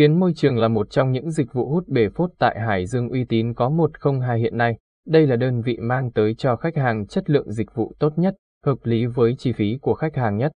Kiến 0.00 0.20
môi 0.20 0.32
trường 0.34 0.58
là 0.58 0.68
một 0.68 0.90
trong 0.90 1.12
những 1.12 1.30
dịch 1.30 1.52
vụ 1.52 1.68
hút 1.68 1.88
bể 1.88 2.08
phốt 2.08 2.30
tại 2.38 2.60
Hải 2.60 2.86
Dương 2.86 3.08
uy 3.08 3.24
tín 3.24 3.54
có 3.54 3.68
102 3.68 4.38
hiện 4.38 4.56
nay. 4.56 4.78
Đây 5.06 5.26
là 5.26 5.36
đơn 5.36 5.62
vị 5.62 5.76
mang 5.80 6.10
tới 6.12 6.34
cho 6.38 6.56
khách 6.56 6.76
hàng 6.76 7.06
chất 7.06 7.30
lượng 7.30 7.52
dịch 7.52 7.74
vụ 7.74 7.92
tốt 7.98 8.12
nhất, 8.16 8.34
hợp 8.66 8.76
lý 8.82 9.06
với 9.06 9.34
chi 9.38 9.52
phí 9.52 9.78
của 9.82 9.94
khách 9.94 10.16
hàng 10.16 10.36
nhất. 10.36 10.52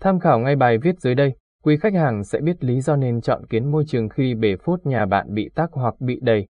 Tham 0.00 0.20
khảo 0.20 0.38
ngay 0.38 0.56
bài 0.56 0.78
viết 0.78 1.00
dưới 1.00 1.14
đây, 1.14 1.32
quý 1.64 1.76
khách 1.76 1.94
hàng 1.94 2.24
sẽ 2.24 2.40
biết 2.40 2.64
lý 2.64 2.80
do 2.80 2.96
nên 2.96 3.20
chọn 3.20 3.46
kiến 3.46 3.70
môi 3.70 3.84
trường 3.86 4.08
khi 4.08 4.34
bể 4.34 4.56
phốt 4.56 4.86
nhà 4.86 5.06
bạn 5.06 5.34
bị 5.34 5.50
tắc 5.54 5.70
hoặc 5.72 5.94
bị 6.00 6.18
đầy. 6.22 6.46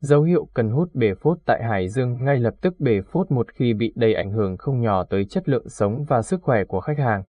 Dấu 0.00 0.22
hiệu 0.22 0.48
cần 0.54 0.70
hút 0.70 0.94
bể 0.94 1.14
phốt 1.14 1.38
tại 1.46 1.62
Hải 1.64 1.88
Dương 1.88 2.24
ngay 2.24 2.38
lập 2.38 2.54
tức 2.60 2.80
bể 2.80 3.00
phốt 3.12 3.30
một 3.30 3.46
khi 3.54 3.74
bị 3.74 3.92
đầy 3.96 4.14
ảnh 4.14 4.30
hưởng 4.30 4.56
không 4.56 4.80
nhỏ 4.80 5.04
tới 5.04 5.24
chất 5.24 5.48
lượng 5.48 5.68
sống 5.68 6.04
và 6.08 6.22
sức 6.22 6.42
khỏe 6.42 6.64
của 6.64 6.80
khách 6.80 6.98
hàng. 6.98 7.22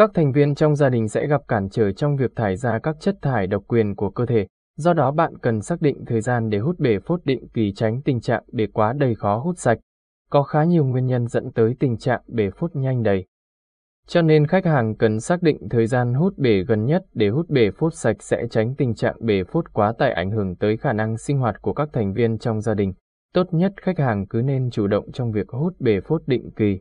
Các 0.00 0.10
thành 0.14 0.32
viên 0.32 0.54
trong 0.54 0.76
gia 0.76 0.88
đình 0.88 1.08
sẽ 1.08 1.26
gặp 1.26 1.40
cản 1.48 1.68
trở 1.68 1.92
trong 1.92 2.16
việc 2.16 2.36
thải 2.36 2.56
ra 2.56 2.78
các 2.78 2.96
chất 3.00 3.16
thải 3.22 3.46
độc 3.46 3.62
quyền 3.68 3.94
của 3.96 4.10
cơ 4.10 4.26
thể, 4.26 4.46
do 4.76 4.92
đó 4.92 5.10
bạn 5.10 5.38
cần 5.38 5.60
xác 5.60 5.80
định 5.80 6.04
thời 6.06 6.20
gian 6.20 6.50
để 6.50 6.58
hút 6.58 6.78
bể 6.78 6.98
phốt 6.98 7.20
định 7.24 7.48
kỳ 7.54 7.72
tránh 7.76 8.02
tình 8.02 8.20
trạng 8.20 8.42
bể 8.52 8.66
quá 8.66 8.92
đầy 8.92 9.14
khó 9.14 9.38
hút 9.38 9.58
sạch. 9.58 9.78
Có 10.30 10.42
khá 10.42 10.64
nhiều 10.64 10.84
nguyên 10.84 11.06
nhân 11.06 11.26
dẫn 11.26 11.52
tới 11.52 11.74
tình 11.80 11.98
trạng 11.98 12.20
bể 12.26 12.50
phốt 12.56 12.76
nhanh 12.76 13.02
đầy. 13.02 13.26
Cho 14.06 14.22
nên 14.22 14.46
khách 14.46 14.64
hàng 14.64 14.96
cần 14.96 15.20
xác 15.20 15.42
định 15.42 15.68
thời 15.70 15.86
gian 15.86 16.14
hút 16.14 16.38
bể 16.38 16.64
gần 16.68 16.84
nhất 16.84 17.02
để 17.14 17.28
hút 17.28 17.48
bể 17.48 17.70
phốt 17.70 17.94
sạch 17.94 18.22
sẽ 18.22 18.46
tránh 18.50 18.74
tình 18.74 18.94
trạng 18.94 19.16
bể 19.20 19.44
phốt 19.44 19.64
quá 19.72 19.92
tải 19.98 20.12
ảnh 20.12 20.30
hưởng 20.30 20.56
tới 20.56 20.76
khả 20.76 20.92
năng 20.92 21.16
sinh 21.16 21.38
hoạt 21.38 21.62
của 21.62 21.72
các 21.72 21.88
thành 21.92 22.12
viên 22.12 22.38
trong 22.38 22.60
gia 22.60 22.74
đình. 22.74 22.92
Tốt 23.34 23.46
nhất 23.52 23.72
khách 23.82 23.98
hàng 23.98 24.26
cứ 24.26 24.42
nên 24.42 24.70
chủ 24.70 24.86
động 24.86 25.12
trong 25.12 25.32
việc 25.32 25.48
hút 25.48 25.80
bể 25.80 26.00
phốt 26.00 26.22
định 26.26 26.50
kỳ. 26.56 26.80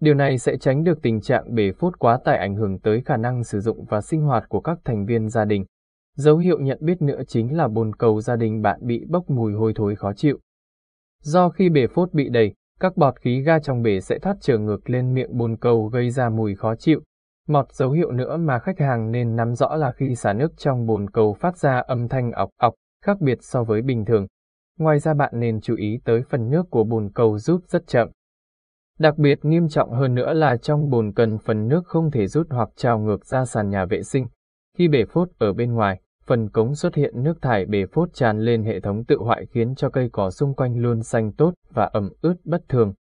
Điều 0.00 0.14
này 0.14 0.38
sẽ 0.38 0.56
tránh 0.56 0.84
được 0.84 1.02
tình 1.02 1.20
trạng 1.20 1.54
bể 1.54 1.72
phốt 1.72 1.98
quá 1.98 2.18
tải 2.24 2.38
ảnh 2.38 2.54
hưởng 2.54 2.78
tới 2.78 3.02
khả 3.04 3.16
năng 3.16 3.44
sử 3.44 3.60
dụng 3.60 3.84
và 3.84 4.00
sinh 4.00 4.22
hoạt 4.22 4.48
của 4.48 4.60
các 4.60 4.78
thành 4.84 5.06
viên 5.06 5.28
gia 5.28 5.44
đình. 5.44 5.64
Dấu 6.16 6.38
hiệu 6.38 6.58
nhận 6.60 6.78
biết 6.80 7.02
nữa 7.02 7.20
chính 7.26 7.56
là 7.56 7.68
bồn 7.68 7.94
cầu 7.94 8.20
gia 8.20 8.36
đình 8.36 8.62
bạn 8.62 8.80
bị 8.82 9.04
bốc 9.08 9.30
mùi 9.30 9.52
hôi 9.52 9.72
thối 9.76 9.96
khó 9.96 10.12
chịu. 10.12 10.38
Do 11.22 11.48
khi 11.48 11.68
bể 11.68 11.86
phốt 11.86 12.12
bị 12.12 12.28
đầy, 12.28 12.54
các 12.80 12.96
bọt 12.96 13.20
khí 13.20 13.42
ga 13.42 13.58
trong 13.58 13.82
bể 13.82 14.00
sẽ 14.00 14.18
thoát 14.18 14.36
trở 14.40 14.58
ngược 14.58 14.90
lên 14.90 15.14
miệng 15.14 15.36
bồn 15.38 15.56
cầu 15.56 15.86
gây 15.86 16.10
ra 16.10 16.28
mùi 16.28 16.54
khó 16.54 16.74
chịu. 16.74 17.00
Một 17.48 17.72
dấu 17.72 17.90
hiệu 17.90 18.12
nữa 18.12 18.36
mà 18.36 18.58
khách 18.58 18.78
hàng 18.78 19.10
nên 19.10 19.36
nắm 19.36 19.54
rõ 19.54 19.76
là 19.76 19.92
khi 19.92 20.14
xả 20.14 20.32
nước 20.32 20.52
trong 20.56 20.86
bồn 20.86 21.10
cầu 21.10 21.36
phát 21.40 21.58
ra 21.58 21.78
âm 21.78 22.08
thanh 22.08 22.32
ọc 22.32 22.50
ọc, 22.58 22.74
khác 23.04 23.20
biệt 23.20 23.38
so 23.40 23.64
với 23.64 23.82
bình 23.82 24.04
thường. 24.04 24.26
Ngoài 24.78 24.98
ra 24.98 25.14
bạn 25.14 25.32
nên 25.34 25.60
chú 25.60 25.76
ý 25.76 26.00
tới 26.04 26.22
phần 26.30 26.50
nước 26.50 26.66
của 26.70 26.84
bồn 26.84 27.10
cầu 27.14 27.38
rút 27.38 27.68
rất 27.68 27.86
chậm. 27.86 28.08
Đặc 28.98 29.18
biệt 29.18 29.44
nghiêm 29.44 29.68
trọng 29.68 29.92
hơn 29.92 30.14
nữa 30.14 30.32
là 30.32 30.56
trong 30.56 30.90
bồn 30.90 31.12
cần 31.12 31.38
phần 31.38 31.68
nước 31.68 31.86
không 31.86 32.10
thể 32.10 32.26
rút 32.26 32.46
hoặc 32.50 32.68
trào 32.76 32.98
ngược 32.98 33.26
ra 33.26 33.44
sàn 33.44 33.70
nhà 33.70 33.84
vệ 33.84 34.02
sinh. 34.02 34.26
Khi 34.78 34.88
bể 34.88 35.04
phốt 35.04 35.28
ở 35.38 35.52
bên 35.52 35.72
ngoài, 35.72 36.00
phần 36.26 36.48
cống 36.48 36.74
xuất 36.74 36.94
hiện 36.94 37.22
nước 37.22 37.42
thải 37.42 37.66
bể 37.66 37.86
phốt 37.86 38.08
tràn 38.14 38.40
lên 38.40 38.64
hệ 38.64 38.80
thống 38.80 39.04
tự 39.04 39.16
hoại 39.18 39.46
khiến 39.46 39.74
cho 39.74 39.90
cây 39.90 40.08
cỏ 40.12 40.30
xung 40.30 40.54
quanh 40.54 40.76
luôn 40.78 41.02
xanh 41.02 41.32
tốt 41.32 41.54
và 41.70 41.84
ẩm 41.84 42.10
ướt 42.22 42.34
bất 42.44 42.68
thường. 42.68 42.94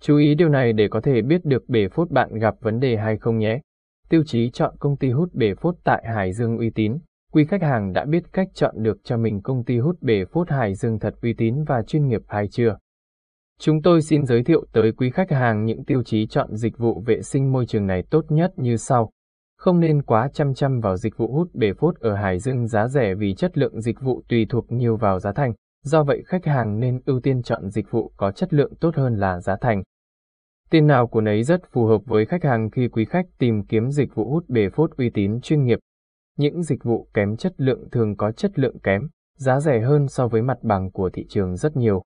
Chú 0.00 0.16
ý 0.16 0.34
điều 0.34 0.48
này 0.48 0.72
để 0.72 0.88
có 0.88 1.00
thể 1.00 1.22
biết 1.22 1.44
được 1.44 1.68
bể 1.68 1.88
phốt 1.88 2.10
bạn 2.10 2.34
gặp 2.34 2.54
vấn 2.60 2.80
đề 2.80 2.96
hay 2.96 3.16
không 3.16 3.38
nhé. 3.38 3.60
Tiêu 4.08 4.22
chí 4.26 4.50
chọn 4.50 4.74
công 4.78 4.96
ty 4.96 5.10
hút 5.10 5.34
bể 5.34 5.54
phốt 5.54 5.74
tại 5.84 6.04
Hải 6.14 6.32
Dương 6.32 6.58
uy 6.58 6.70
tín. 6.70 6.98
Quý 7.32 7.44
khách 7.44 7.62
hàng 7.62 7.92
đã 7.92 8.04
biết 8.04 8.32
cách 8.32 8.48
chọn 8.54 8.82
được 8.82 8.98
cho 9.04 9.16
mình 9.16 9.42
công 9.42 9.64
ty 9.64 9.78
hút 9.78 10.02
bể 10.02 10.24
phốt 10.24 10.50
Hải 10.50 10.74
Dương 10.74 10.98
thật 10.98 11.14
uy 11.22 11.32
tín 11.32 11.64
và 11.64 11.82
chuyên 11.82 12.08
nghiệp 12.08 12.22
hay 12.28 12.48
chưa? 12.48 12.76
Chúng 13.60 13.82
tôi 13.82 14.02
xin 14.02 14.26
giới 14.26 14.42
thiệu 14.42 14.64
tới 14.72 14.92
quý 14.92 15.10
khách 15.10 15.30
hàng 15.30 15.64
những 15.64 15.84
tiêu 15.84 16.02
chí 16.02 16.26
chọn 16.26 16.56
dịch 16.56 16.78
vụ 16.78 17.02
vệ 17.06 17.22
sinh 17.22 17.52
môi 17.52 17.66
trường 17.66 17.86
này 17.86 18.02
tốt 18.10 18.24
nhất 18.28 18.52
như 18.56 18.76
sau. 18.76 19.10
Không 19.56 19.80
nên 19.80 20.02
quá 20.02 20.28
chăm 20.32 20.54
chăm 20.54 20.80
vào 20.80 20.96
dịch 20.96 21.16
vụ 21.16 21.32
hút 21.32 21.54
bể 21.54 21.72
phốt 21.72 21.96
ở 22.00 22.14
Hải 22.14 22.38
Dương 22.38 22.66
giá 22.66 22.88
rẻ 22.88 23.14
vì 23.14 23.34
chất 23.34 23.58
lượng 23.58 23.80
dịch 23.80 24.00
vụ 24.00 24.22
tùy 24.28 24.46
thuộc 24.48 24.72
nhiều 24.72 24.96
vào 24.96 25.18
giá 25.18 25.32
thành. 25.32 25.52
Do 25.82 26.04
vậy 26.04 26.22
khách 26.26 26.44
hàng 26.44 26.80
nên 26.80 27.00
ưu 27.06 27.20
tiên 27.20 27.42
chọn 27.42 27.70
dịch 27.70 27.90
vụ 27.90 28.12
có 28.16 28.32
chất 28.32 28.54
lượng 28.54 28.74
tốt 28.80 28.96
hơn 28.96 29.16
là 29.16 29.40
giá 29.40 29.56
thành. 29.60 29.82
Tiền 30.70 30.86
nào 30.86 31.06
của 31.06 31.20
nấy 31.20 31.42
rất 31.42 31.60
phù 31.72 31.86
hợp 31.86 32.00
với 32.06 32.26
khách 32.26 32.44
hàng 32.44 32.70
khi 32.70 32.88
quý 32.88 33.04
khách 33.04 33.26
tìm 33.38 33.62
kiếm 33.66 33.90
dịch 33.90 34.14
vụ 34.14 34.30
hút 34.30 34.44
bể 34.48 34.68
phốt 34.70 34.90
uy 34.96 35.10
tín 35.10 35.40
chuyên 35.40 35.64
nghiệp. 35.64 35.78
Những 36.38 36.62
dịch 36.62 36.84
vụ 36.84 37.08
kém 37.14 37.36
chất 37.36 37.52
lượng 37.56 37.90
thường 37.92 38.16
có 38.16 38.32
chất 38.32 38.58
lượng 38.58 38.78
kém, 38.78 39.08
giá 39.38 39.60
rẻ 39.60 39.80
hơn 39.80 40.08
so 40.08 40.28
với 40.28 40.42
mặt 40.42 40.58
bằng 40.62 40.90
của 40.90 41.10
thị 41.10 41.26
trường 41.28 41.56
rất 41.56 41.76
nhiều. 41.76 42.02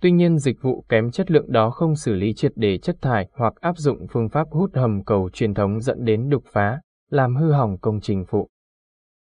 Tuy 0.00 0.10
nhiên 0.10 0.38
dịch 0.38 0.62
vụ 0.62 0.84
kém 0.88 1.10
chất 1.10 1.30
lượng 1.30 1.52
đó 1.52 1.70
không 1.70 1.96
xử 1.96 2.14
lý 2.14 2.34
triệt 2.34 2.52
để 2.56 2.78
chất 2.78 2.96
thải 3.02 3.28
hoặc 3.32 3.54
áp 3.60 3.78
dụng 3.78 4.06
phương 4.10 4.28
pháp 4.28 4.48
hút 4.50 4.70
hầm 4.74 5.04
cầu 5.04 5.30
truyền 5.32 5.54
thống 5.54 5.80
dẫn 5.80 6.04
đến 6.04 6.28
đục 6.28 6.44
phá, 6.52 6.80
làm 7.10 7.36
hư 7.36 7.52
hỏng 7.52 7.78
công 7.78 8.00
trình 8.00 8.24
phụ. 8.28 8.48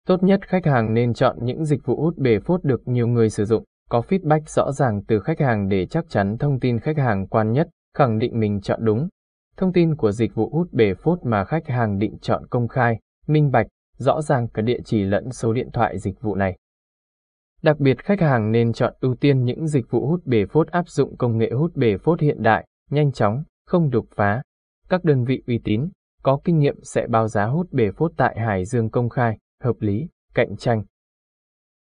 Tốt 0.07 0.23
nhất 0.23 0.49
khách 0.49 0.67
hàng 0.67 0.95
nên 0.95 1.15
chọn 1.15 1.37
những 1.41 1.65
dịch 1.65 1.87
vụ 1.87 2.03
hút 2.03 2.19
bể 2.19 2.39
phốt 2.41 2.65
được 2.65 2.89
nhiều 2.89 3.07
người 3.07 3.31
sử 3.31 3.45
dụng, 3.45 3.65
có 3.91 4.03
feedback 4.09 4.41
rõ 4.47 4.73
ràng 4.73 5.05
từ 5.09 5.21
khách 5.21 5.41
hàng 5.41 5.69
để 5.69 5.87
chắc 5.87 6.05
chắn 6.09 6.39
thông 6.39 6.61
tin 6.61 6.79
khách 6.79 6.99
hàng 6.99 7.27
quan 7.27 7.53
nhất, 7.53 7.69
khẳng 7.97 8.19
định 8.19 8.41
mình 8.41 8.61
chọn 8.61 8.85
đúng. 8.85 9.09
Thông 9.57 9.73
tin 9.73 9.97
của 9.97 10.13
dịch 10.13 10.35
vụ 10.35 10.51
hút 10.53 10.73
bể 10.73 10.95
phốt 10.95 11.19
mà 11.23 11.45
khách 11.45 11.67
hàng 11.67 11.99
định 11.99 12.19
chọn 12.21 12.47
công 12.51 12.69
khai, 12.69 12.99
minh 13.27 13.51
bạch, 13.51 13.67
rõ 13.99 14.23
ràng 14.23 14.49
cả 14.49 14.63
địa 14.63 14.79
chỉ 14.85 15.05
lẫn 15.05 15.31
số 15.33 15.53
điện 15.53 15.69
thoại 15.73 15.99
dịch 15.99 16.21
vụ 16.21 16.35
này. 16.35 16.57
Đặc 17.63 17.79
biệt 17.79 18.05
khách 18.05 18.21
hàng 18.21 18.53
nên 18.53 18.73
chọn 18.73 18.95
ưu 19.01 19.15
tiên 19.15 19.45
những 19.45 19.67
dịch 19.67 19.91
vụ 19.91 20.07
hút 20.07 20.27
bể 20.27 20.47
phốt 20.47 20.69
áp 20.69 20.89
dụng 20.89 21.17
công 21.17 21.39
nghệ 21.39 21.51
hút 21.51 21.77
bể 21.77 21.97
phốt 21.99 22.21
hiện 22.21 22.43
đại, 22.43 22.67
nhanh 22.91 23.13
chóng, 23.13 23.43
không 23.67 23.91
đục 23.91 24.07
phá. 24.15 24.43
Các 24.89 25.05
đơn 25.05 25.25
vị 25.25 25.43
uy 25.47 25.61
tín, 25.65 25.89
có 26.23 26.41
kinh 26.45 26.59
nghiệm 26.59 26.77
sẽ 26.83 27.07
báo 27.07 27.29
giá 27.29 27.45
hút 27.47 27.73
bể 27.73 27.91
phốt 27.97 28.13
tại 28.17 28.37
Hải 28.39 28.65
Dương 28.65 28.91
công 28.91 29.09
khai, 29.09 29.39
hợp 29.63 29.77
lý, 29.79 30.09
cạnh 30.35 30.57
tranh. 30.57 30.85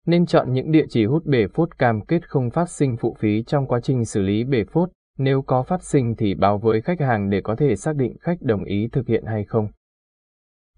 Nên 0.06 0.26
chọn 0.26 0.54
những 0.54 0.72
địa 0.72 0.86
chỉ 0.90 1.06
hút 1.06 1.26
bể 1.26 1.48
phốt 1.54 1.78
cam 1.78 2.06
kết 2.06 2.30
không 2.30 2.50
phát 2.50 2.70
sinh 2.70 2.98
phụ 2.98 3.16
phí 3.20 3.44
trong 3.44 3.68
quá 3.68 3.80
trình 3.84 4.06
xử 4.06 4.22
lý 4.22 4.44
bể 4.44 4.64
phốt, 4.72 4.90
nếu 5.18 5.42
có 5.42 5.64
phát 5.64 5.84
sinh 5.84 6.16
thì 6.16 6.36
báo 6.36 6.58
với 6.58 6.82
khách 6.82 7.00
hàng 7.00 7.30
để 7.30 7.42
có 7.42 7.56
thể 7.56 7.76
xác 7.76 7.96
định 7.96 8.18
khách 8.20 8.42
đồng 8.42 8.64
ý 8.64 8.88
thực 8.92 9.08
hiện 9.08 9.24
hay 9.26 9.44
không. 9.44 9.68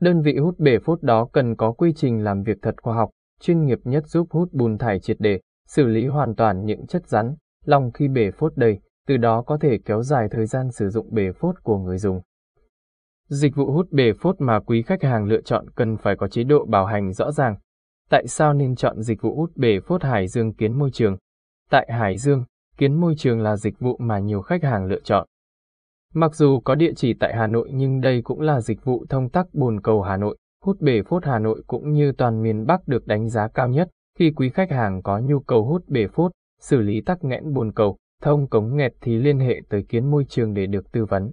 Đơn 0.01 0.21
vị 0.21 0.37
hút 0.37 0.59
bể 0.59 0.79
phốt 0.79 1.01
đó 1.01 1.27
cần 1.33 1.55
có 1.55 1.71
quy 1.71 1.93
trình 1.95 2.23
làm 2.23 2.43
việc 2.43 2.57
thật 2.61 2.75
khoa 2.81 2.95
học, 2.95 3.09
chuyên 3.41 3.65
nghiệp 3.65 3.79
nhất 3.83 4.07
giúp 4.07 4.27
hút 4.29 4.53
bùn 4.53 4.77
thải 4.77 4.99
triệt 4.99 5.17
để, 5.19 5.39
xử 5.67 5.87
lý 5.87 6.07
hoàn 6.07 6.35
toàn 6.35 6.65
những 6.65 6.87
chất 6.87 7.07
rắn, 7.07 7.35
lòng 7.65 7.91
khi 7.91 8.07
bể 8.07 8.31
phốt 8.31 8.53
đầy, 8.55 8.79
từ 9.07 9.17
đó 9.17 9.41
có 9.41 9.57
thể 9.57 9.77
kéo 9.85 10.03
dài 10.03 10.27
thời 10.31 10.45
gian 10.45 10.71
sử 10.71 10.89
dụng 10.89 11.13
bể 11.13 11.31
phốt 11.31 11.55
của 11.63 11.77
người 11.77 11.97
dùng. 11.97 12.21
Dịch 13.29 13.55
vụ 13.55 13.71
hút 13.71 13.91
bể 13.91 14.13
phốt 14.13 14.35
mà 14.41 14.59
quý 14.59 14.81
khách 14.81 15.03
hàng 15.03 15.25
lựa 15.25 15.41
chọn 15.41 15.69
cần 15.75 15.97
phải 15.97 16.15
có 16.15 16.27
chế 16.27 16.43
độ 16.43 16.65
bảo 16.65 16.85
hành 16.85 17.13
rõ 17.13 17.31
ràng. 17.31 17.55
Tại 18.09 18.27
sao 18.27 18.53
nên 18.53 18.75
chọn 18.75 19.01
dịch 19.01 19.21
vụ 19.21 19.35
hút 19.35 19.51
bể 19.55 19.79
phốt 19.79 20.03
Hải 20.03 20.27
Dương 20.27 20.53
Kiến 20.53 20.79
Môi 20.79 20.91
Trường? 20.91 21.17
Tại 21.69 21.87
Hải 21.91 22.17
Dương, 22.17 22.45
Kiến 22.77 22.93
Môi 22.93 23.15
Trường 23.17 23.41
là 23.41 23.57
dịch 23.57 23.79
vụ 23.79 23.97
mà 23.99 24.19
nhiều 24.19 24.41
khách 24.41 24.63
hàng 24.63 24.85
lựa 24.85 24.99
chọn. 25.03 25.27
Mặc 26.13 26.35
dù 26.35 26.59
có 26.59 26.75
địa 26.75 26.93
chỉ 26.95 27.13
tại 27.13 27.35
Hà 27.35 27.47
Nội 27.47 27.69
nhưng 27.73 28.01
đây 28.01 28.21
cũng 28.23 28.41
là 28.41 28.61
dịch 28.61 28.83
vụ 28.83 29.05
thông 29.09 29.29
tắc 29.29 29.45
bồn 29.53 29.81
cầu 29.81 30.01
Hà 30.01 30.17
Nội 30.17 30.37
hút 30.67 30.81
bể 30.81 31.01
phốt 31.03 31.25
Hà 31.25 31.39
Nội 31.39 31.63
cũng 31.67 31.91
như 31.91 32.11
toàn 32.11 32.41
miền 32.43 32.65
Bắc 32.65 32.87
được 32.87 33.07
đánh 33.07 33.29
giá 33.29 33.47
cao 33.47 33.67
nhất 33.67 33.89
khi 34.19 34.31
quý 34.35 34.49
khách 34.49 34.71
hàng 34.71 35.01
có 35.01 35.19
nhu 35.19 35.39
cầu 35.39 35.65
hút 35.65 35.83
bể 35.87 36.07
phốt, 36.07 36.31
xử 36.59 36.81
lý 36.81 37.01
tắc 37.01 37.23
nghẽn 37.23 37.53
bồn 37.53 37.71
cầu, 37.71 37.97
thông 38.21 38.47
cống 38.47 38.75
nghẹt 38.75 38.93
thì 39.01 39.17
liên 39.17 39.39
hệ 39.39 39.61
tới 39.69 39.83
kiến 39.83 40.11
môi 40.11 40.25
trường 40.29 40.53
để 40.53 40.65
được 40.65 40.91
tư 40.91 41.05
vấn. 41.05 41.31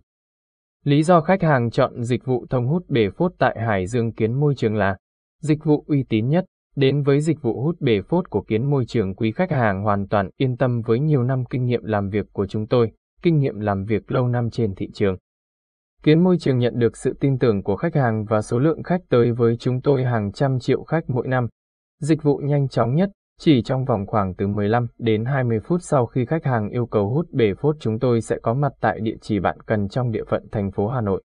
Lý 0.84 1.02
do 1.02 1.20
khách 1.20 1.42
hàng 1.42 1.70
chọn 1.70 2.02
dịch 2.02 2.24
vụ 2.24 2.46
thông 2.50 2.66
hút 2.66 2.84
bể 2.88 3.10
phốt 3.10 3.32
tại 3.38 3.56
Hải 3.60 3.86
Dương 3.86 4.12
Kiến 4.12 4.40
Môi 4.40 4.54
Trường 4.54 4.74
là 4.74 4.96
dịch 5.40 5.64
vụ 5.64 5.84
uy 5.86 6.04
tín 6.08 6.28
nhất. 6.28 6.44
Đến 6.76 7.02
với 7.02 7.20
dịch 7.20 7.42
vụ 7.42 7.62
hút 7.62 7.80
bể 7.80 8.02
phốt 8.02 8.30
của 8.30 8.42
Kiến 8.42 8.70
Môi 8.70 8.86
Trường 8.86 9.14
quý 9.14 9.32
khách 9.32 9.50
hàng 9.50 9.82
hoàn 9.82 10.08
toàn 10.08 10.30
yên 10.36 10.56
tâm 10.56 10.80
với 10.80 11.00
nhiều 11.00 11.22
năm 11.22 11.44
kinh 11.50 11.64
nghiệm 11.64 11.84
làm 11.84 12.08
việc 12.08 12.26
của 12.32 12.46
chúng 12.46 12.66
tôi, 12.66 12.92
kinh 13.22 13.38
nghiệm 13.38 13.60
làm 13.60 13.84
việc 13.84 14.12
lâu 14.12 14.28
năm 14.28 14.50
trên 14.50 14.74
thị 14.74 14.88
trường. 14.94 15.16
Kiến 16.04 16.24
môi 16.24 16.38
trường 16.38 16.58
nhận 16.58 16.78
được 16.78 16.96
sự 16.96 17.16
tin 17.20 17.38
tưởng 17.38 17.62
của 17.62 17.76
khách 17.76 17.94
hàng 17.94 18.24
và 18.24 18.42
số 18.42 18.58
lượng 18.58 18.82
khách 18.82 19.00
tới 19.08 19.32
với 19.32 19.56
chúng 19.56 19.80
tôi 19.80 20.04
hàng 20.04 20.32
trăm 20.32 20.58
triệu 20.58 20.84
khách 20.84 21.10
mỗi 21.10 21.28
năm. 21.28 21.48
Dịch 22.00 22.22
vụ 22.22 22.36
nhanh 22.36 22.68
chóng 22.68 22.94
nhất, 22.94 23.10
chỉ 23.40 23.62
trong 23.62 23.84
vòng 23.84 24.06
khoảng 24.06 24.34
từ 24.34 24.46
15 24.46 24.86
đến 24.98 25.24
20 25.24 25.60
phút 25.60 25.82
sau 25.82 26.06
khi 26.06 26.24
khách 26.24 26.44
hàng 26.44 26.68
yêu 26.68 26.86
cầu 26.86 27.14
hút 27.14 27.26
bể 27.32 27.54
phốt 27.54 27.76
chúng 27.80 27.98
tôi 27.98 28.20
sẽ 28.20 28.38
có 28.42 28.54
mặt 28.54 28.72
tại 28.80 29.00
địa 29.00 29.16
chỉ 29.20 29.40
bạn 29.40 29.60
cần 29.66 29.88
trong 29.88 30.10
địa 30.10 30.24
phận 30.30 30.48
thành 30.52 30.70
phố 30.70 30.88
Hà 30.88 31.00
Nội. 31.00 31.22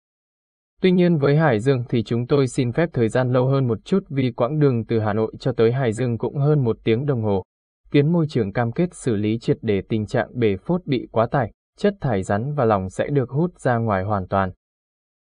Tuy 0.82 0.90
nhiên 0.90 1.16
với 1.16 1.36
Hải 1.36 1.60
Dương 1.60 1.84
thì 1.88 2.02
chúng 2.02 2.26
tôi 2.26 2.46
xin 2.46 2.72
phép 2.72 2.88
thời 2.92 3.08
gian 3.08 3.32
lâu 3.32 3.46
hơn 3.46 3.68
một 3.68 3.78
chút 3.84 4.04
vì 4.08 4.32
quãng 4.32 4.58
đường 4.58 4.84
từ 4.84 5.00
Hà 5.00 5.12
Nội 5.12 5.32
cho 5.38 5.52
tới 5.52 5.72
Hải 5.72 5.92
Dương 5.92 6.18
cũng 6.18 6.36
hơn 6.36 6.64
một 6.64 6.76
tiếng 6.84 7.06
đồng 7.06 7.22
hồ. 7.22 7.42
Kiến 7.90 8.12
môi 8.12 8.26
trường 8.28 8.52
cam 8.52 8.72
kết 8.72 8.94
xử 8.94 9.16
lý 9.16 9.38
triệt 9.38 9.58
để 9.62 9.82
tình 9.88 10.06
trạng 10.06 10.28
bể 10.34 10.56
phốt 10.56 10.86
bị 10.86 11.08
quá 11.12 11.26
tải, 11.26 11.52
chất 11.78 11.94
thải 12.00 12.22
rắn 12.22 12.54
và 12.54 12.64
lòng 12.64 12.90
sẽ 12.90 13.08
được 13.08 13.30
hút 13.30 13.58
ra 13.58 13.76
ngoài 13.76 14.04
hoàn 14.04 14.28
toàn. 14.28 14.50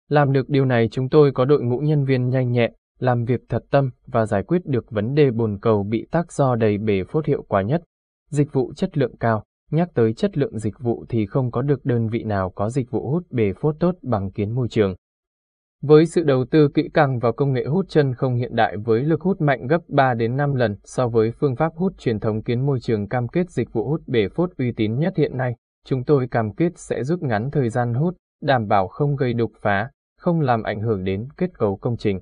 Làm 0.09 0.31
được 0.31 0.49
điều 0.49 0.65
này 0.65 0.87
chúng 0.91 1.09
tôi 1.09 1.31
có 1.31 1.45
đội 1.45 1.63
ngũ 1.63 1.77
nhân 1.77 2.05
viên 2.05 2.29
nhanh 2.29 2.51
nhẹn, 2.51 2.73
làm 2.99 3.25
việc 3.25 3.41
thật 3.49 3.63
tâm 3.71 3.89
và 4.05 4.25
giải 4.25 4.43
quyết 4.43 4.65
được 4.65 4.91
vấn 4.91 5.13
đề 5.13 5.31
bồn 5.31 5.57
cầu 5.61 5.83
bị 5.83 6.07
tắc 6.11 6.31
do 6.31 6.55
đầy 6.55 6.77
bể 6.77 7.03
phốt 7.03 7.25
hiệu 7.25 7.43
quả 7.47 7.61
nhất. 7.61 7.83
Dịch 8.29 8.53
vụ 8.53 8.73
chất 8.73 8.97
lượng 8.97 9.17
cao, 9.19 9.43
nhắc 9.71 9.89
tới 9.93 10.13
chất 10.13 10.37
lượng 10.37 10.59
dịch 10.59 10.79
vụ 10.79 11.05
thì 11.09 11.25
không 11.25 11.51
có 11.51 11.61
được 11.61 11.85
đơn 11.85 12.07
vị 12.09 12.23
nào 12.23 12.49
có 12.49 12.69
dịch 12.69 12.91
vụ 12.91 13.11
hút 13.11 13.23
bể 13.29 13.53
phốt 13.53 13.75
tốt 13.79 13.95
bằng 14.01 14.31
kiến 14.31 14.55
môi 14.55 14.67
trường. 14.67 14.95
Với 15.81 16.05
sự 16.05 16.23
đầu 16.23 16.45
tư 16.51 16.69
kỹ 16.73 16.89
càng 16.93 17.19
vào 17.19 17.33
công 17.33 17.53
nghệ 17.53 17.65
hút 17.65 17.85
chân 17.89 18.13
không 18.13 18.35
hiện 18.35 18.55
đại 18.55 18.77
với 18.77 19.03
lực 19.03 19.21
hút 19.21 19.41
mạnh 19.41 19.67
gấp 19.67 19.81
3 19.87 20.13
đến 20.13 20.37
5 20.37 20.55
lần 20.55 20.75
so 20.83 21.07
với 21.07 21.31
phương 21.31 21.55
pháp 21.55 21.73
hút 21.75 21.93
truyền 21.97 22.19
thống 22.19 22.43
kiến 22.43 22.65
môi 22.65 22.79
trường 22.79 23.07
cam 23.07 23.27
kết 23.27 23.49
dịch 23.49 23.73
vụ 23.73 23.89
hút 23.89 24.01
bể 24.07 24.29
phốt 24.29 24.49
uy 24.57 24.71
tín 24.71 24.99
nhất 24.99 25.13
hiện 25.17 25.37
nay, 25.37 25.55
chúng 25.85 26.03
tôi 26.03 26.27
cam 26.27 26.53
kết 26.53 26.71
sẽ 26.75 27.03
rút 27.03 27.21
ngắn 27.21 27.51
thời 27.51 27.69
gian 27.69 27.93
hút, 27.93 28.15
đảm 28.41 28.67
bảo 28.67 28.87
không 28.87 29.15
gây 29.15 29.33
đục 29.33 29.51
phá, 29.61 29.89
không 30.17 30.41
làm 30.41 30.63
ảnh 30.63 30.81
hưởng 30.81 31.03
đến 31.03 31.27
kết 31.37 31.49
cấu 31.53 31.77
công 31.77 31.97
trình. 31.97 32.19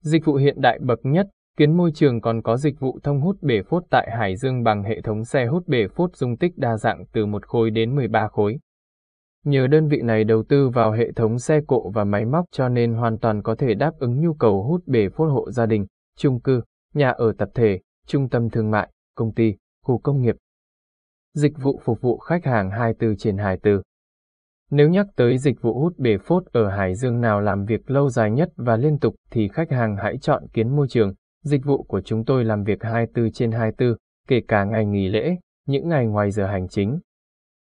Dịch 0.00 0.24
vụ 0.24 0.34
hiện 0.34 0.60
đại 0.60 0.78
bậc 0.78 0.98
nhất, 1.02 1.26
kiến 1.56 1.76
môi 1.76 1.90
trường 1.94 2.20
còn 2.20 2.42
có 2.42 2.56
dịch 2.56 2.80
vụ 2.80 2.98
thông 3.02 3.20
hút 3.20 3.42
bể 3.42 3.62
phốt 3.62 3.84
tại 3.90 4.10
Hải 4.18 4.36
Dương 4.36 4.62
bằng 4.62 4.82
hệ 4.82 5.00
thống 5.00 5.24
xe 5.24 5.46
hút 5.46 5.68
bể 5.68 5.88
phốt 5.88 6.16
dung 6.16 6.36
tích 6.36 6.52
đa 6.56 6.76
dạng 6.76 7.04
từ 7.12 7.26
một 7.26 7.46
khối 7.46 7.70
đến 7.70 7.96
13 7.96 8.28
khối. 8.28 8.58
Nhờ 9.44 9.66
đơn 9.66 9.88
vị 9.88 10.00
này 10.02 10.24
đầu 10.24 10.42
tư 10.48 10.68
vào 10.68 10.92
hệ 10.92 11.12
thống 11.12 11.38
xe 11.38 11.60
cộ 11.66 11.90
và 11.94 12.04
máy 12.04 12.24
móc 12.24 12.44
cho 12.50 12.68
nên 12.68 12.94
hoàn 12.94 13.18
toàn 13.18 13.42
có 13.42 13.54
thể 13.54 13.74
đáp 13.74 13.92
ứng 13.98 14.20
nhu 14.20 14.34
cầu 14.34 14.62
hút 14.62 14.82
bể 14.86 15.08
phốt 15.08 15.30
hộ 15.30 15.50
gia 15.50 15.66
đình, 15.66 15.86
chung 16.18 16.40
cư, 16.40 16.62
nhà 16.94 17.10
ở 17.10 17.32
tập 17.38 17.48
thể, 17.54 17.80
trung 18.06 18.28
tâm 18.28 18.50
thương 18.50 18.70
mại, 18.70 18.88
công 19.14 19.34
ty, 19.34 19.56
khu 19.82 19.98
công 19.98 20.22
nghiệp. 20.22 20.36
Dịch 21.34 21.52
vụ 21.62 21.80
phục 21.84 22.00
vụ 22.00 22.18
khách 22.18 22.44
hàng 22.44 22.70
24 22.70 23.16
trên 23.16 23.38
24 23.38 23.82
nếu 24.72 24.88
nhắc 24.88 25.06
tới 25.16 25.38
dịch 25.38 25.62
vụ 25.62 25.80
hút 25.80 25.98
bể 25.98 26.18
phốt 26.18 26.44
ở 26.52 26.68
Hải 26.68 26.94
Dương 26.94 27.20
nào 27.20 27.40
làm 27.40 27.64
việc 27.64 27.90
lâu 27.90 28.08
dài 28.08 28.30
nhất 28.30 28.48
và 28.56 28.76
liên 28.76 28.98
tục 28.98 29.14
thì 29.30 29.48
khách 29.48 29.70
hàng 29.70 29.96
hãy 29.96 30.18
chọn 30.18 30.42
kiến 30.52 30.76
môi 30.76 30.86
trường. 30.88 31.14
Dịch 31.44 31.64
vụ 31.64 31.82
của 31.82 32.00
chúng 32.00 32.24
tôi 32.24 32.44
làm 32.44 32.64
việc 32.64 32.82
24 32.82 33.32
trên 33.32 33.52
24, 33.52 33.96
kể 34.28 34.40
cả 34.48 34.64
ngày 34.64 34.86
nghỉ 34.86 35.08
lễ, 35.08 35.36
những 35.66 35.88
ngày 35.88 36.06
ngoài 36.06 36.30
giờ 36.30 36.46
hành 36.46 36.68
chính, 36.68 37.00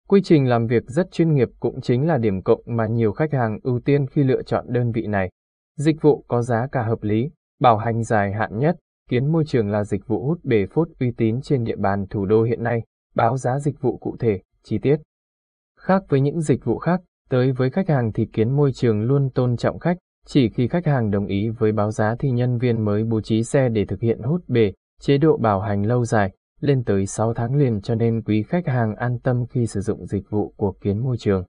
Quy 0.09 0.21
trình 0.23 0.49
làm 0.49 0.67
việc 0.67 0.83
rất 0.87 1.11
chuyên 1.11 1.33
nghiệp 1.33 1.47
cũng 1.59 1.81
chính 1.81 2.07
là 2.07 2.17
điểm 2.17 2.41
cộng 2.41 2.61
mà 2.65 2.87
nhiều 2.87 3.11
khách 3.11 3.33
hàng 3.33 3.59
ưu 3.63 3.79
tiên 3.85 4.07
khi 4.07 4.23
lựa 4.23 4.43
chọn 4.43 4.65
đơn 4.67 4.91
vị 4.91 5.07
này. 5.07 5.29
Dịch 5.77 6.01
vụ 6.01 6.25
có 6.27 6.41
giá 6.41 6.67
cả 6.71 6.83
hợp 6.83 7.03
lý, 7.03 7.29
bảo 7.59 7.77
hành 7.77 8.03
dài 8.03 8.33
hạn 8.33 8.59
nhất, 8.59 8.75
kiến 9.09 9.31
môi 9.31 9.43
trường 9.47 9.69
là 9.69 9.83
dịch 9.83 10.07
vụ 10.07 10.27
hút 10.27 10.39
bể 10.43 10.65
phốt 10.65 10.87
uy 10.99 11.11
tín 11.17 11.41
trên 11.41 11.63
địa 11.63 11.75
bàn 11.75 12.05
thủ 12.09 12.25
đô 12.25 12.43
hiện 12.43 12.63
nay, 12.63 12.83
báo 13.15 13.37
giá 13.37 13.59
dịch 13.59 13.81
vụ 13.81 13.97
cụ 13.97 14.15
thể, 14.19 14.41
chi 14.63 14.77
tiết. 14.77 14.97
Khác 15.87 16.03
với 16.09 16.21
những 16.21 16.41
dịch 16.41 16.65
vụ 16.65 16.77
khác, 16.77 17.01
tới 17.29 17.51
với 17.51 17.69
khách 17.69 17.89
hàng 17.89 18.11
thì 18.13 18.25
kiến 18.25 18.55
môi 18.55 18.71
trường 18.71 19.01
luôn 19.01 19.29
tôn 19.29 19.57
trọng 19.57 19.79
khách, 19.79 19.97
chỉ 20.25 20.49
khi 20.49 20.67
khách 20.67 20.85
hàng 20.85 21.11
đồng 21.11 21.25
ý 21.25 21.49
với 21.49 21.71
báo 21.71 21.91
giá 21.91 22.15
thì 22.19 22.29
nhân 22.29 22.57
viên 22.57 22.85
mới 22.85 23.03
bố 23.03 23.21
trí 23.21 23.43
xe 23.43 23.69
để 23.69 23.85
thực 23.85 24.01
hiện 24.01 24.19
hút 24.19 24.41
bể, 24.47 24.71
chế 25.01 25.17
độ 25.17 25.37
bảo 25.37 25.59
hành 25.59 25.85
lâu 25.85 26.05
dài, 26.05 26.31
lên 26.61 26.83
tới 26.83 27.05
6 27.05 27.33
tháng 27.33 27.55
liền 27.55 27.81
cho 27.81 27.95
nên 27.95 28.21
quý 28.21 28.43
khách 28.43 28.67
hàng 28.67 28.95
an 28.95 29.19
tâm 29.23 29.45
khi 29.49 29.67
sử 29.67 29.79
dụng 29.79 30.05
dịch 30.05 30.29
vụ 30.29 30.53
của 30.57 30.71
Kiến 30.81 31.03
Môi 31.03 31.17
Trường. 31.17 31.43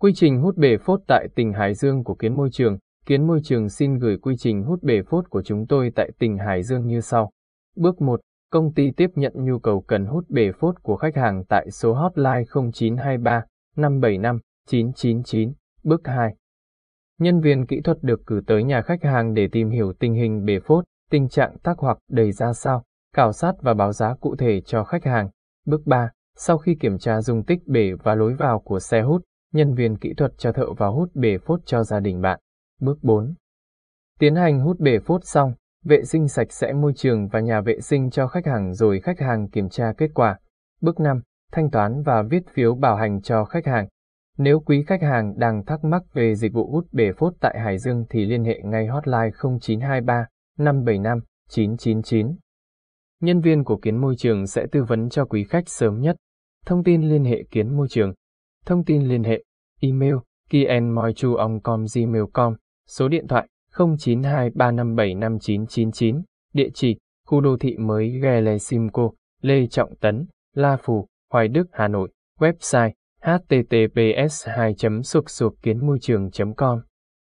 Quy 0.00 0.12
trình 0.14 0.40
hút 0.40 0.56
bể 0.56 0.76
phốt 0.76 1.00
tại 1.06 1.28
tỉnh 1.34 1.52
Hải 1.52 1.74
Dương 1.74 2.04
của 2.04 2.14
Kiến 2.14 2.36
Môi 2.36 2.48
Trường 2.52 2.78
Kiến 3.06 3.26
Môi 3.26 3.40
Trường 3.44 3.68
xin 3.68 3.98
gửi 3.98 4.18
quy 4.18 4.34
trình 4.38 4.62
hút 4.62 4.82
bể 4.82 5.02
phốt 5.02 5.30
của 5.30 5.42
chúng 5.42 5.66
tôi 5.66 5.92
tại 5.94 6.10
tỉnh 6.18 6.38
Hải 6.38 6.62
Dương 6.62 6.86
như 6.86 7.00
sau. 7.00 7.30
Bước 7.76 8.00
1. 8.00 8.20
Công 8.54 8.72
ty 8.72 8.90
tiếp 8.90 9.10
nhận 9.14 9.32
nhu 9.36 9.58
cầu 9.58 9.80
cần 9.80 10.06
hút 10.06 10.24
bể 10.28 10.52
phốt 10.52 10.82
của 10.82 10.96
khách 10.96 11.16
hàng 11.16 11.44
tại 11.48 11.70
số 11.70 11.94
hotline 11.94 12.44
0923 12.72 13.44
575 13.76 14.38
999. 14.66 15.52
Bước 15.82 16.00
2. 16.04 16.34
Nhân 17.18 17.40
viên 17.40 17.66
kỹ 17.66 17.80
thuật 17.84 17.98
được 18.02 18.26
cử 18.26 18.40
tới 18.46 18.64
nhà 18.64 18.82
khách 18.82 19.02
hàng 19.04 19.34
để 19.34 19.48
tìm 19.52 19.70
hiểu 19.70 19.92
tình 19.92 20.14
hình 20.14 20.44
bể 20.44 20.60
phốt, 20.60 20.84
tình 21.10 21.28
trạng 21.28 21.58
tắc 21.58 21.78
hoặc 21.78 21.98
đầy 22.10 22.32
ra 22.32 22.52
sao, 22.52 22.84
khảo 23.16 23.32
sát 23.32 23.54
và 23.60 23.74
báo 23.74 23.92
giá 23.92 24.14
cụ 24.20 24.36
thể 24.36 24.60
cho 24.60 24.84
khách 24.84 25.04
hàng. 25.04 25.30
Bước 25.66 25.86
3. 25.86 26.10
Sau 26.36 26.58
khi 26.58 26.74
kiểm 26.74 26.98
tra 26.98 27.20
dung 27.20 27.44
tích 27.44 27.66
bể 27.66 27.92
và 28.02 28.14
lối 28.14 28.34
vào 28.34 28.60
của 28.60 28.80
xe 28.80 29.02
hút, 29.02 29.22
nhân 29.52 29.74
viên 29.74 29.96
kỹ 29.96 30.14
thuật 30.16 30.32
cho 30.38 30.52
thợ 30.52 30.72
vào 30.72 30.94
hút 30.94 31.10
bể 31.14 31.38
phốt 31.38 31.60
cho 31.64 31.84
gia 31.84 32.00
đình 32.00 32.20
bạn. 32.20 32.40
Bước 32.80 32.98
4. 33.02 33.34
Tiến 34.18 34.34
hành 34.34 34.60
hút 34.60 34.80
bể 34.80 34.98
phốt 34.98 35.20
xong, 35.24 35.54
vệ 35.84 36.04
sinh 36.04 36.28
sạch 36.28 36.52
sẽ 36.52 36.72
môi 36.72 36.92
trường 36.96 37.28
và 37.28 37.40
nhà 37.40 37.60
vệ 37.60 37.80
sinh 37.80 38.10
cho 38.10 38.26
khách 38.26 38.46
hàng 38.46 38.74
rồi 38.74 39.00
khách 39.00 39.20
hàng 39.20 39.48
kiểm 39.48 39.68
tra 39.68 39.92
kết 39.96 40.10
quả. 40.14 40.38
Bước 40.80 41.00
5. 41.00 41.20
Thanh 41.52 41.70
toán 41.70 42.02
và 42.02 42.22
viết 42.22 42.42
phiếu 42.54 42.74
bảo 42.74 42.96
hành 42.96 43.22
cho 43.22 43.44
khách 43.44 43.66
hàng. 43.66 43.88
Nếu 44.38 44.60
quý 44.60 44.84
khách 44.86 45.02
hàng 45.02 45.38
đang 45.38 45.64
thắc 45.64 45.84
mắc 45.84 46.02
về 46.14 46.34
dịch 46.34 46.52
vụ 46.52 46.72
hút 46.72 46.86
bể 46.92 47.12
phốt 47.12 47.32
tại 47.40 47.60
Hải 47.60 47.78
Dương 47.78 48.04
thì 48.10 48.24
liên 48.24 48.44
hệ 48.44 48.60
ngay 48.64 48.86
hotline 48.86 49.30
0923 49.60 50.26
575 50.58 51.20
999. 51.48 52.36
Nhân 53.20 53.40
viên 53.40 53.64
của 53.64 53.76
Kiến 53.76 53.96
Môi 53.96 54.14
Trường 54.18 54.46
sẽ 54.46 54.66
tư 54.72 54.84
vấn 54.84 55.08
cho 55.08 55.24
quý 55.24 55.44
khách 55.44 55.68
sớm 55.68 56.00
nhất. 56.00 56.16
Thông 56.66 56.84
tin 56.84 57.02
liên 57.02 57.24
hệ 57.24 57.44
Kiến 57.50 57.76
Môi 57.76 57.86
Trường. 57.90 58.14
Thông 58.66 58.84
tin 58.84 59.02
liên 59.02 59.24
hệ, 59.24 59.42
email, 59.80 60.14
kienmoichuongcom.gmail.com, 60.50 62.54
số 62.86 63.08
điện 63.08 63.26
thoại 63.28 63.48
0923575999, 63.74 66.22
địa 66.52 66.68
chỉ, 66.74 66.96
khu 67.26 67.40
đô 67.40 67.56
thị 67.56 67.76
mới 67.78 68.10
Gele 68.22 68.58
Simco, 68.58 69.10
Lê 69.42 69.66
Trọng 69.66 69.96
Tấn, 69.96 70.26
La 70.54 70.76
Phù, 70.82 71.06
Hoài 71.32 71.48
Đức, 71.48 71.66
Hà 71.72 71.88
Nội, 71.88 72.10
website 72.40 72.90
https 73.20 74.48
2 74.48 74.74
sục 75.04 75.30
sục 75.30 75.54
kiến 75.62 75.86
môi 75.86 75.98
trường 76.00 76.30
com. 76.56 76.80